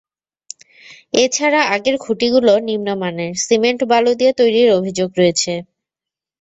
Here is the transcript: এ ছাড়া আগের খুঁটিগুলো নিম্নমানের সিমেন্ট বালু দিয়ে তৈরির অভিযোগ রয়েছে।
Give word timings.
এ 1.13 1.23
ছাড়া 1.31 1.61
আগের 1.75 1.95
খুঁটিগুলো 1.97 2.53
নিম্নমানের 2.67 3.31
সিমেন্ট 3.45 3.81
বালু 3.91 4.11
দিয়ে 4.19 4.31
তৈরির 4.39 4.69
অভিযোগ 4.77 5.09
রয়েছে। 5.17 5.53